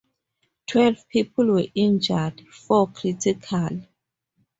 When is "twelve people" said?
0.65-1.45